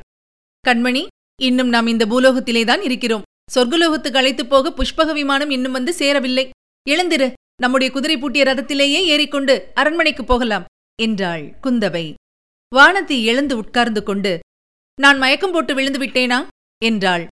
கண்மணி 0.68 1.06
இன்னும் 1.42 1.68
நாம் 1.68 1.86
இந்த 1.86 2.06
பூலோகத்திலேதான் 2.06 2.80
இருக்கிறோம். 2.80 3.22
சொர்க்குலோகத்துக்கு 3.54 4.16
அழைத்துப் 4.16 4.50
போக 4.50 4.74
புஷ்பக 4.76 5.12
விமானம் 5.12 5.50
இன்னும் 5.50 5.72
வந்து 5.72 5.92
சேரவில்லை. 5.92 6.50
எழுந்திரு. 6.90 7.32
நம்முடைய 7.60 7.92
குதிரை 7.92 8.16
பூட்டிய 8.18 8.44
ரதத்திலேயே 8.44 9.00
ஏறிக்கொண்டு 9.12 9.70
அரண்மனைக்கு 9.74 10.24
போகலாம் 10.24 10.64
என்றாள் 11.02 11.44
குந்தவை. 11.62 12.14
வானதி 12.76 13.24
எழுந்து 13.24 13.56
உட்கார்ந்து 13.56 14.02
கொண்டு 14.02 14.38
நான் 15.00 15.18
மயக்கம் 15.18 15.52
போட்டு 15.52 15.74
விழுந்து 15.74 15.98
விட்டேனா? 15.98 16.46
என்றாள். 16.84 17.26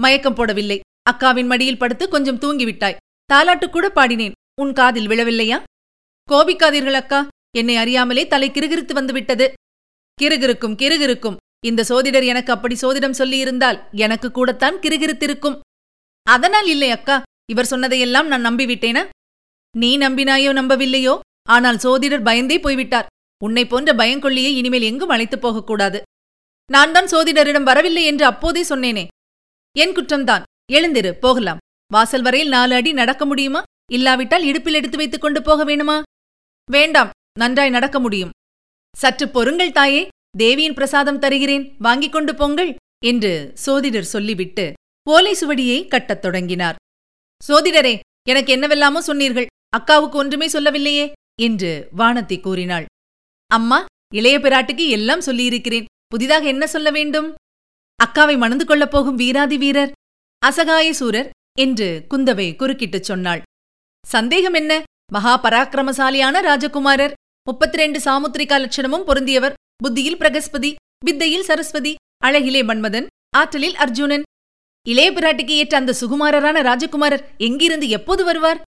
மயக்கம் 0.00 0.34
போடவில்லை. 0.34 0.78
அக்காவின் 1.10 1.46
மடியில் 1.46 1.78
படுத்து 1.78 2.08
கொஞ்சம் 2.08 2.38
தூங்கிவிட்டாய். 2.38 2.96
தாலாட்டு 3.32 3.70
கூட 3.70 3.86
பாடினேன். 3.88 4.32
உன் 4.60 4.72
காதில் 4.72 5.06
விழவில்லையா? 5.06 5.62
கோபிக்காதீர்கள் 6.32 6.98
அக்கா. 7.02 7.28
என்னை 7.56 7.76
அறியாமலே 7.76 8.26
தலை 8.26 8.50
கிறுகிறுத்து 8.50 8.92
வந்துவிட்டது 8.92 9.52
கிருகிருக்கும் 10.22 10.76
கிருகிருக்கும். 10.82 11.36
இந்த 11.66 11.84
சோதிடர் 11.84 12.24
எனக்கு 12.24 12.52
அப்படி 12.52 12.76
சோதிடம் 12.82 13.18
சொல்லியிருந்தால் 13.18 13.78
எனக்கு 13.92 14.30
கூடத்தான் 14.30 14.76
கிறுகிறுத்திருக்கும் 14.76 15.58
அதனால் 16.22 16.66
இல்லை 16.66 16.90
அக்கா. 16.90 17.22
இவர் 17.50 17.70
சொன்னதையெல்லாம் 17.72 18.26
நான் 18.26 18.46
நம்பிவிட்டேனா? 18.46 19.02
நீ 19.76 19.98
நம்பினாயோ 19.98 20.52
நம்பவில்லையோ? 20.52 21.18
ஆனால் 21.48 21.78
சோதிடர் 21.78 22.22
பயந்தே 22.22 22.58
போய்விட்டார். 22.58 23.06
உன்னை 23.44 23.66
போன்ற 23.66 23.92
பயங்கொள்ளியை 23.92 24.56
இனிமேல் 24.56 24.82
எங்கும் 24.82 25.08
அழைத்துப் 25.08 25.40
போகக்கூடாது. 25.40 26.02
நான் 26.72 26.92
தான் 26.92 27.06
சோதிடரிடம் 27.06 27.62
வரவில்லை 27.62 28.04
என்று 28.04 28.24
அப்போதே 28.24 28.62
சொன்னேனே. 28.62 29.06
என் 29.78 29.94
குற்றம்தான். 29.94 30.42
எழுந்திரு 30.72 31.10
போகலாம். 31.12 31.58
வாசல் 31.92 32.22
வரையில் 32.22 32.48
நாலு 32.48 32.74
அடி 32.74 32.92
நடக்க 32.92 33.26
முடியுமா? 33.26 33.62
இல்லாவிட்டால் 33.92 34.44
இடுப்பில் 34.44 34.74
எடுத்து 34.74 34.96
வைத்துக் 34.96 35.20
கொண்டு 35.20 35.42
போக 35.42 35.64
வேணுமா? 35.64 36.02
வேண்டாம் 36.70 37.10
நன்றாய் 37.38 37.70
நடக்க 37.70 38.00
முடியும். 38.00 38.30
சற்று 38.96 39.28
பொறுங்கள் 39.28 39.72
தாயே 39.72 40.08
தேவியின் 40.38 40.74
பிரசாதம் 40.74 41.18
தருகிறேன். 41.18 41.74
வாங்கிக் 41.78 42.12
கொண்டு 42.12 42.34
போங்கள் 42.34 42.76
என்று 43.04 43.50
சோதிடர் 43.54 44.12
சொல்லிவிட்டு 44.14 44.72
ஓலை 45.10 45.36
சுவடியை 45.40 45.88
கட்டத் 45.88 46.22
தொடங்கினார். 46.22 46.74
சோதிடரே 47.48 47.98
எனக்கு 48.28 48.52
என்னவெல்லாமோ 48.52 49.00
சொன்னீர்கள். 49.00 49.46
அக்காவுக்கு 49.78 50.12
ஒன்றுமே 50.12 50.48
சொல்லவில்லையே 50.48 51.12
என்று 51.42 51.88
வானத்தி 51.96 52.40
கூறினாள். 52.40 52.84
அம்மா 53.46 53.84
இளைய 54.14 54.38
பிராட்டுக்கு 54.38 54.88
எல்லாம் 54.88 55.20
சொல்லியிருக்கிறேன். 55.20 55.84
புதிதாக 56.06 56.46
என்ன 56.46 56.66
சொல்ல 56.66 56.90
வேண்டும்? 56.90 57.34
அக்காவை 58.04 58.38
மணந்து 58.38 58.64
கொள்ளப் 58.64 58.90
போகும் 58.90 59.16
வீராதி 59.16 59.58
வீரர் 59.58 59.92
அசகாய 60.46 60.90
சூரர் 60.90 61.30
என்று 61.58 62.06
குந்தவை 62.10 62.56
குறுக்கிட்டுச் 62.56 63.08
சொன்னாள். 63.10 63.42
சந்தேகம் 64.06 64.54
என்ன? 64.54 64.82
மகா 65.12 65.40
பராக்கிரமசாலியான 65.42 66.42
ராஜகுமாரர் 66.42 67.12
முப்பத்தி 67.42 67.76
ரெண்டு 67.76 67.98
சாமுத்திரிகா 67.98 68.58
லட்சணமும் 68.58 69.06
பொருந்தியவர் 69.06 69.52
புத்தியில் 69.76 70.16
பிரகஸ்பதி 70.16 70.74
வித்தையில் 71.04 71.42
சரஸ்வதி 71.42 71.94
அழகிலே 72.24 72.62
மன்மதன் 72.62 73.06
ஆற்றலில் 73.36 73.76
அர்ஜுனன். 73.76 74.22
இளைய 74.88 75.12
பிராட்டிக்கு 75.12 75.54
ஏற்ற 75.62 75.76
அந்த 75.76 75.94
சுகுமாரரான 76.00 76.58
ராஜகுமாரர் 76.62 77.24
எங்கிருந்து 77.38 77.88
எப்போது 77.88 78.24
வருவார்? 78.24 78.62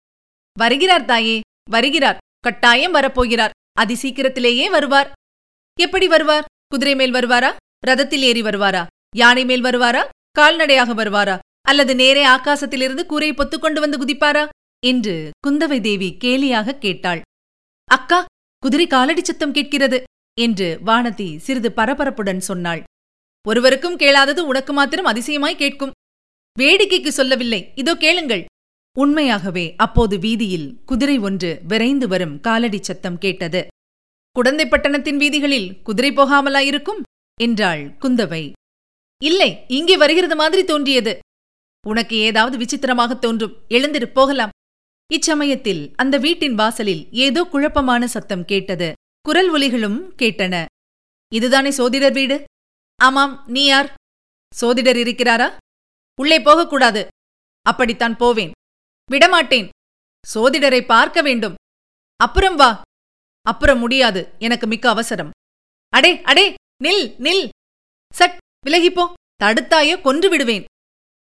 வருகிறார் 0.61 1.05
தாயே 1.05 1.37
வருகிறார். 1.69 2.19
கட்டாயம் 2.39 2.93
வரப்போகிறார். 2.93 3.53
அதிசீக்கிரத்திலேயே 3.81 4.65
வருவார். 4.69 5.09
எப்படி 5.79 6.07
வருவார்? 6.07 6.47
குதிரை 6.67 6.95
மேல் 6.95 7.13
வருவாரா? 7.13 7.51
ரதத்தில் 7.87 8.25
ஏறி 8.29 8.41
வருவாரா? 8.41 8.83
யானை 9.15 9.43
மேல் 9.45 9.63
வருவாரா? 9.63 10.03
கால்நடையாக 10.31 10.93
வருவாரா? 10.93 11.35
அல்லது 11.61 11.93
நேரே 11.95 12.23
ஆகாசத்திலிருந்து 12.25 13.03
கூரை 13.05 13.29
பொத்துக்கொண்டு 13.31 13.79
வந்து 13.79 13.97
குதிப்பாரா? 13.97 14.43
என்று 14.85 15.15
குந்தவை 15.47 15.77
தேவி 15.81 16.09
கேலியாக 16.23 16.77
கேட்டாள். 16.77 17.21
அக்கா 17.87 18.19
குதிரை 18.63 18.87
காலடி 18.87 19.23
சத்தம் 19.23 19.51
கேட்கிறது 19.51 19.97
என்று 20.41 20.67
வானதி 20.85 21.29
சிறிது 21.37 21.69
பரபரப்புடன் 21.75 22.47
சொன்னாள். 22.49 22.83
ஒருவருக்கும் 23.47 23.97
கேளாதது 23.97 24.41
உனக்கு 24.47 24.73
மாத்திரம் 24.73 25.05
அதிசயமாய் 25.05 25.61
கேட்கும். 25.63 25.95
வேடிக்கைக்கு 26.59 27.11
சொல்லவில்லை. 27.19 27.61
இதோ 27.75 27.93
கேளுங்கள். 27.95 28.45
உண்மையாகவே 28.97 29.75
அப்போது 29.77 30.19
வீதியில் 30.19 30.79
குதிரை 30.85 31.17
ஒன்று 31.17 31.61
விரைந்து 31.67 32.07
வரும் 32.07 32.39
காலடி 32.39 32.83
சத்தம் 32.83 33.17
கேட்டது. 33.17 33.67
குடந்தைப்பட்டணத்தின் 34.35 35.17
வீதிகளில் 35.17 35.81
குதிரை 35.81 36.11
போகாமலாயிருக்கும்? 36.11 37.01
என்றாள் 37.41 37.97
குந்தவை. 38.01 38.51
இல்லை 39.23 39.65
இங்கே 39.67 39.97
வருகிறது 39.97 40.35
மாதிரி 40.35 40.63
தோன்றியது. 40.63 41.19
உனக்கு 41.87 42.15
ஏதாவது 42.15 42.57
விசித்திரமாக 42.57 43.15
தோன்றும் 43.15 43.57
எழுந்திரு 43.69 44.05
போகலாம். 44.05 44.49
இச்சமயத்தில் 45.13 45.93
அந்த 45.95 46.17
வீட்டின் 46.17 46.55
வாசலில் 46.55 47.07
ஏதோ 47.11 47.43
குழப்பமான 47.43 48.07
சத்தம் 48.07 48.45
கேட்டது. 48.45 48.93
குரல் 49.21 49.53
ஒலிகளும் 49.53 49.99
கேட்டன. 50.17 50.65
இதுதானே 51.33 51.71
சோதிடர் 51.71 52.11
வீடு? 52.11 52.43
ஆமாம் 52.95 53.43
நீ 53.47 53.65
யார்? 53.65 53.93
சோதிடர் 54.61 54.97
இருக்கிறாரா? 54.97 55.57
உள்ளே 56.15 56.39
போகக்கூடாது. 56.39 57.07
அப்படித்தான் 57.61 58.17
போவேன். 58.17 58.51
விடமாட்டேன். 59.09 59.69
சோதிடரை 60.33 60.85
பார்க்க 60.85 61.21
வேண்டும். 61.21 61.55
அப்புறம் 62.15 62.55
வா. 62.55 62.81
அப்புறம் 63.41 63.79
முடியாது. 63.79 64.29
எனக்கு 64.39 64.67
மிக்க 64.67 64.89
அவசரம். 64.89 65.31
அடே 65.89 66.21
அடே 66.21 66.53
நில் 66.83 67.05
நில். 67.19 67.49
சட் 68.13 68.37
விலகிப்போ 68.65 69.13
தடுத்தாயோ 69.43 70.01
கொன்று 70.01 70.29
விடுவேன். 70.29 70.65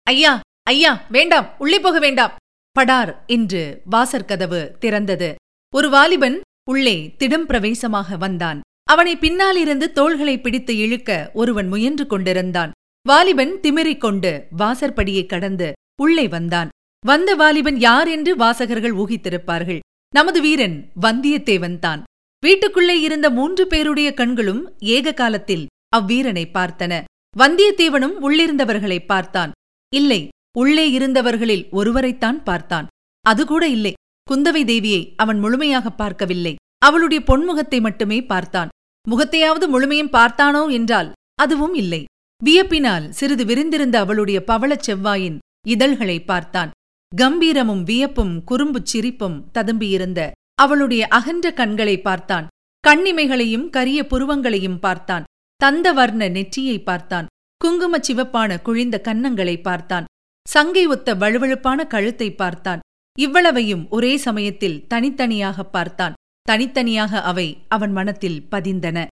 ஐயா 0.03 0.39
ஐயா 0.63 1.05
வேண்டாம். 1.09 1.55
உள்ளே 1.57 1.79
போக 1.79 1.99
வேண்டாம். 1.99 2.35
படார் 2.71 3.25
என்று 3.25 3.81
வாசற்கதவு 3.91 4.77
திறந்தது. 4.77 5.35
ஒரு 5.75 5.89
வாலிபன் 5.89 6.41
உள்ளே 6.69 7.15
திடம் 7.15 7.45
பிரவேசமாக 7.45 8.17
வந்தான். 8.17 8.61
அவனை 8.83 9.17
பின்னாலிருந்து 9.17 9.91
தோள்களை 9.91 10.41
பிடித்து 10.41 10.77
இழுக்க 10.77 11.31
ஒருவன் 11.33 11.67
முயன்று 11.67 12.07
கொண்டிருந்தான். 12.07 12.71
வாலிபன் 13.07 13.59
திமிறிக் 13.61 13.97
கொண்டு 13.97 14.47
வாசற்படியை 14.57 15.25
கடந்து 15.25 15.73
உள்ளே 16.01 16.27
வந்தான். 16.27 16.69
வந்த 17.05 17.31
வாலிபன் 17.35 17.77
யார் 17.77 18.07
என்று 18.07 18.31
வாசகர்கள் 18.35 18.95
ஊகித்திருப்பார்கள். 19.01 19.79
நமது 20.13 20.39
வீரன் 20.41 20.77
வந்தியத்தேவன் 21.01 21.79
தான். 21.79 22.01
வீட்டுக்குள்ளே 22.43 22.95
இருந்த 22.99 23.27
மூன்று 23.29 23.67
பேருடைய 23.67 24.09
கண்களும் 24.13 24.61
ஏக 24.95 25.13
காலத்தில் 25.13 25.65
அவ்வீரனை 25.95 26.45
பார்த்தன. 26.57 26.93
வந்தியத்தேவனும் 27.35 28.15
உள்ளிருந்தவர்களை 28.25 28.99
பார்த்தான். 29.05 29.51
இல்லை 29.93 30.21
உள்ளே 30.55 30.85
இருந்தவர்களில் 30.91 31.65
ஒருவரைத்தான் 31.69 32.43
பார்த்தான். 32.43 32.87
அதுகூட 33.25 33.63
இல்லை 33.67 33.93
குந்தவை 34.27 34.63
தேவியை 34.63 35.01
அவன் 35.15 35.39
முழுமையாக 35.39 35.89
பார்க்கவில்லை. 35.89 36.53
அவளுடைய 36.85 37.19
பொன்முகத்தை 37.27 37.79
மட்டுமே 37.81 38.19
பார்த்தான். 38.23 38.71
முகத்தையாவது 39.05 39.65
முழுமையும் 39.67 40.13
பார்த்தானோ 40.13 40.63
என்றால் 40.71 41.11
அதுவும் 41.35 41.73
இல்லை. 41.73 42.01
வியப்பினால் 42.41 43.05
சிறிது 43.09 43.43
விரிந்திருந்த 43.45 43.95
அவளுடைய 43.99 44.39
பவளச் 44.47 44.85
செவ்வாயின் 44.87 45.37
இதழ்களை 45.65 46.17
பார்த்தான். 46.21 46.71
கம்பீரமும் 47.15 47.83
வியப்பும் 47.83 48.43
குறும்புச் 48.51 48.89
சிரிப்பும் 48.91 49.51
ததும்பியிருந்த 49.53 50.31
அவளுடைய 50.53 51.07
அகன்ற 51.07 51.53
கண்களை 51.53 52.01
பார்த்தான். 52.01 52.47
கண்ணிமைகளையும் 52.87 53.69
கரிய 53.69 54.03
புருவங்களையும் 54.03 54.79
பார்த்தான். 54.79 55.23
தந்த 55.55 55.93
வர்ண 55.93 56.27
நெற்றியை 56.27 56.83
பார்த்தான். 56.83 57.25
குங்குமச் 57.57 58.11
சிவப்பான 58.11 58.57
குழிந்த 58.65 58.95
கன்னங்களை 59.03 59.61
பார்த்தான். 59.61 60.05
சங்கை 60.49 60.85
ஒத்த 60.85 61.15
வழுவழுப்பான 61.15 61.87
கழுத்தை 61.87 62.35
பார்த்தான். 62.35 62.79
இவ்வளவையும் 63.19 63.89
ஒரே 63.89 64.17
சமயத்தில் 64.17 64.87
தனித்தனியாக 64.87 65.63
பார்த்தான். 65.63 66.13
தனித்தனியாக 66.41 67.21
அவை 67.21 67.47
அவன் 67.67 67.91
மனத்தில் 67.91 68.47
பதிந்தன. 68.51 69.07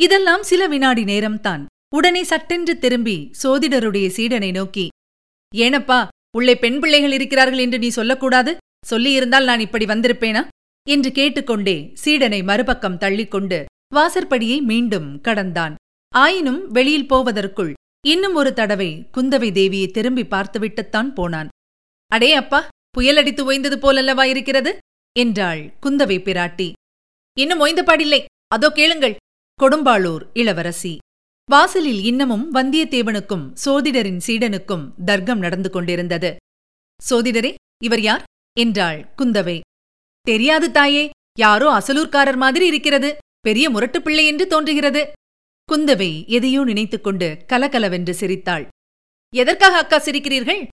இதெல்லாம் 0.00 0.42
சில 0.42 0.68
வினாடி 0.68 1.04
நேரம்தான். 1.04 1.64
உடனே 1.94 2.22
சட்டென்று 2.24 2.78
திரும்பி 2.78 3.30
சோதிடருடைய 3.42 4.06
சீடனை 4.16 4.50
நோக்கி 4.52 4.88
ஏனப்பா 5.54 6.08
உள்ளே 6.36 6.54
பெண் 6.56 6.78
பிள்ளைகள் 6.78 7.12
இருக்கிறார்கள் 7.12 7.58
என்று 7.58 7.78
நீ 7.78 7.88
சொல்லக்கூடாது? 7.88 8.56
சொல்லியிருந்தால் 8.90 9.44
நான் 9.44 9.60
இப்படி 9.60 9.84
வந்திருப்பேனா? 9.84 10.48
என்று 10.86 11.12
கேட்டுக்கொண்டே 11.12 11.92
சீடனை 12.04 12.42
மறுபக்கம் 12.42 12.98
தள்ளிக்கொண்டு 12.98 13.64
வாசற்படியை 13.94 14.60
மீண்டும் 14.62 15.20
கடந்தான். 15.20 15.74
ஆயினும் 16.14 16.70
வெளியில் 16.70 17.06
போவதற்குள் 17.06 17.72
இன்னும் 18.06 18.34
ஒரு 18.34 18.52
தடவை 18.52 19.08
குந்தவை 19.16 19.48
தேவியை 19.50 19.90
திரும்பி 19.90 20.24
பார்த்துவிட்டுத்தான் 20.24 21.14
போனான். 21.14 21.48
அடே 22.06 22.32
அப்பா 22.32 22.68
புயலடித்து 22.98 23.42
ஓய்ந்தது 23.50 23.76
போலல்லவா 23.76 24.24
இருக்கிறது? 24.24 24.78
என்றாள் 25.18 25.72
குந்தவை 25.82 26.18
பிராட்டி. 26.20 26.72
இன்னும் 27.38 27.60
ஓய்ந்தபாடில்லை. 27.60 28.24
அதோ 28.48 28.70
கேளுங்கள். 28.70 29.16
கொடும்பாளூர் 29.62 30.22
இளவரசி. 30.32 30.98
வாசலில் 31.48 32.02
இன்னமும் 32.02 32.54
வந்தியத்தேவனுக்கும் 32.54 33.52
சோதிடரின் 33.64 34.20
சீடனுக்கும் 34.26 34.90
தர்க்கம் 35.04 35.38
நடந்து 35.38 35.70
கொண்டிருந்தது. 35.70 36.36
சோதிடரே 37.10 37.54
இவர் 37.84 38.00
யார்? 38.00 38.22
என்றாள் 38.58 39.14
குந்தவை. 39.16 39.60
தெரியாது 40.20 40.70
தாயே 40.70 41.10
யாரோ 41.38 41.78
அசலூர்காரர் 41.78 42.36
மாதிரி 42.36 42.66
இருக்கிறது. 42.66 43.16
பெரிய 43.40 43.70
முரட்டுப்பிள்ளை 43.70 44.26
என்று 44.26 44.46
தோன்றுகிறது. 44.46 45.12
குந்தவை 45.72 46.26
எதையோ 46.26 46.64
நினைத்துக்கொண்டு 46.64 47.44
கலகலவென்று 47.46 48.14
சிரித்தாள். 48.14 48.68
எதற்காக 49.36 49.76
அக்கா 49.76 49.98
சிரிக்கிறீர்கள்? 49.98 50.68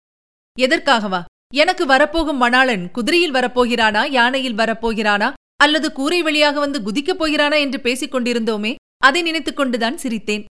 எதற்காகவா? 0.59 1.23
எனக்கு 1.53 1.85
வரப்போகும் 1.85 2.41
மணாளன் 2.41 2.91
குதிரையில் 2.91 3.33
வரப்போகிறானா 3.33 4.01
யானையில் 4.09 4.55
வரப்போகிறானா 4.55 5.33
அல்லது 5.55 5.91
கூரை 5.91 6.21
வழியாக 6.21 6.59
வந்து 6.59 6.81
குதிக்கப் 6.81 7.17
போகிறானா 7.17 7.55
என்று 7.55 7.79
பேசிக் 7.79 8.15
கொண்டிருந்தோமே 8.15 8.75
அதை 8.97 9.21
நினைத்துக் 9.21 9.55
கொண்டுதான் 9.55 9.95
சிரித்தேன். 9.95 10.45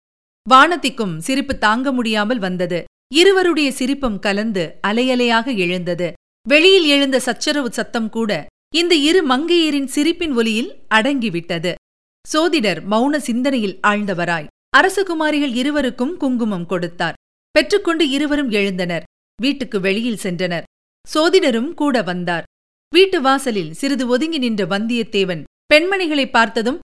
வானத்திக்கும் 0.50 1.18
சிரிப்பு 1.18 1.58
தாங்க 1.58 1.92
முடியாமல் 1.92 2.40
வந்தது. 2.40 2.84
இருவருடைய 3.14 3.72
சிரிப்பும் 3.72 4.20
கலந்து 4.20 4.64
அலையலையாக 4.88 5.58
எழுந்தது. 5.58 6.14
வெளியில் 6.48 6.86
எழுந்த 6.86 7.20
சச்சரவு 7.20 7.72
சத்தம் 7.72 8.10
கூட 8.10 8.32
இந்த 8.76 8.96
இரு 8.96 9.22
மங்கையரின் 9.28 9.86
சிரிப்பின் 9.86 10.34
ஒலியில் 10.34 10.72
அடங்கிவிட்டது. 10.96 11.72
சோதிடர் 12.26 12.82
மௌன 12.88 13.16
சிந்தனையில் 13.18 13.80
ஆழ்ந்தவராய் 13.88 14.50
அரசகுமாரிகள் 14.78 15.54
இருவருக்கும் 15.54 16.18
குங்குமம் 16.18 16.66
கொடுத்தார். 16.66 17.18
பெற்றுக்கொண்டு 17.52 18.10
இருவரும் 18.10 18.52
எழுந்தனர். 18.52 19.04
வீட்டுக்கு 19.42 19.80
வெளியில் 19.80 20.22
சென்றனர். 20.24 20.64
சோதிடரும் 21.14 21.74
கூட 21.74 22.02
வந்தார். 22.02 22.44
வீட்டு 22.90 23.22
வாசலில் 23.22 23.74
சிறிது 23.74 24.08
ஒதுங்கி 24.08 24.38
நின்ற 24.38 24.66
வந்தியத்தேவன் 24.66 25.44
பெண்மணிகளை 25.74 26.26
பார்த்ததும் 26.32 26.80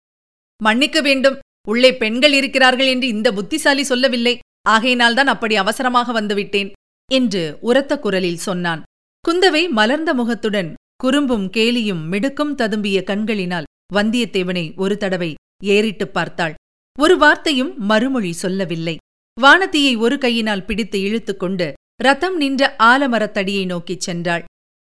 மன்னிக்க 0.63 1.01
வேண்டும். 1.01 1.37
உள்ளே 1.67 1.97
பெண்கள் 1.97 2.33
இருக்கிறார்கள் 2.33 2.87
என்று 2.87 3.07
இந்த 3.07 3.33
புத்திசாலி 3.33 3.83
சொல்லவில்லை. 3.83 4.39
ஆகையினால்தான் 4.69 5.27
அப்படி 5.27 5.55
அவசரமாக 5.55 6.21
வந்துவிட்டேன் 6.21 6.71
என்று 7.11 7.57
உரத்த 7.61 7.99
குரலில் 7.99 8.37
சொன்னான். 8.37 8.83
குந்தவை 9.27 9.69
மலர்ந்த 9.69 10.13
முகத்துடன் 10.13 10.73
குறும்பும் 11.03 11.51
கேலியும் 11.51 12.05
மிடுக்கும் 12.05 12.57
ததும்பிய 12.57 13.03
கண்களினால் 13.03 13.63
வந்தியத்தேவனை 13.93 14.75
ஒரு 14.75 14.97
தடவை 14.97 15.35
ஏறிட்டுப் 15.63 16.13
பார்த்தாள். 16.13 16.53
ஒரு 16.99 17.17
வார்த்தையும் 17.17 17.77
மறுமொழி 17.77 18.31
சொல்லவில்லை. 18.31 18.97
வானத்தியை 19.41 19.97
ஒரு 19.97 20.17
கையினால் 20.17 20.65
பிடித்து 20.65 20.99
இழுத்துக்கொண்டு 20.99 21.73
ரதம் 22.03 22.37
நின்ற 22.37 22.75
ஆலமரத்தடியை 22.79 23.65
நோக்கிச் 23.65 24.09
சென்றாள். 24.09 24.43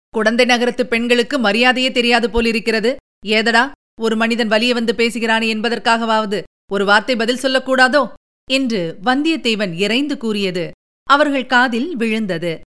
குடந்தை 0.09 0.45
நகரத்து 0.45 0.85
பெண்களுக்கு 0.85 1.39
மரியாதையே 1.39 1.91
தெரியாது 1.91 2.29
போலிருக்கிறது. 2.29 2.95
ஏதடா 3.25 3.71
ஒரு 4.01 4.15
மனிதன் 4.15 4.47
வலிய 4.47 4.73
வந்து 4.73 4.93
பேசுகிறானே 4.97 5.47
என்பதற்காகவாவது 5.47 6.41
ஒரு 6.71 6.85
வார்த்தை 6.85 7.15
பதில் 7.15 7.41
சொல்லக்கூடாதோ? 7.41 8.13
என்று 8.51 8.99
வந்தியத்தேவன் 9.03 9.73
இறைந்து 9.73 10.17
கூறியது. 10.17 10.71
அவர்கள் 11.03 11.45
காதில் 11.45 11.95
விழுந்தது. 11.95 12.59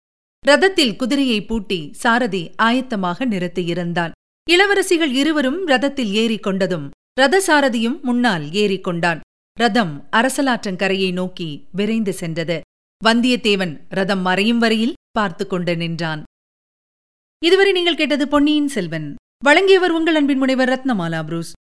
ரதத்தில் 0.47 0.95
குதிரையை 0.95 1.45
பூட்டி 1.45 1.93
சாரதி 1.93 2.51
ஆயத்தமாக 2.61 3.25
நிறுத்தியிருந்தான் 3.25 4.11
இளவரசிகள் 4.49 5.13
இருவரும் 5.13 5.67
ரதத்தில் 5.67 6.11
ஏறிக் 6.11 6.45
கொண்டதும் 6.45 6.89
ரதசாரதியும் 7.21 8.01
முன்னால் 8.01 8.51
ஏறிக் 8.53 8.83
கொண்டான். 8.83 9.19
ரதம் 9.59 10.07
அரசலாற்றங்கரையை 10.11 11.13
நோக்கி 11.13 11.67
விரைந்து 11.71 12.13
சென்றது. 12.13 12.61
வந்தியத்தேவன் 13.05 13.73
ரதம் 13.89 14.19
மறையும் 14.19 14.57
வரையில் 14.57 14.93
பார்த்து 15.11 15.47
கொண்டு 15.47 15.75
நின்றான். 15.77 16.23
இதுவரை 17.43 17.71
நீங்கள் 17.71 17.95
கேட்டது 17.95 18.27
பொன்னியின் 18.27 18.67
செல்வன். 18.67 19.15
வழங்கியவர் 19.43 19.91
உங்கள் 19.91 20.15
அன்பின் 20.15 20.37
முனைவர் 20.37 20.69
ரத்னமாலா 20.69 21.23
புரூஸ். 21.23 21.53